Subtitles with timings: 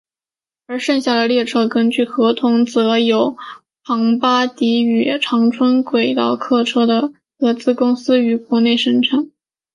[0.65, 3.37] 而剩下的列车根据合同则由
[3.83, 9.29] 庞巴迪与长春轨道客车的合资公司于国内生产。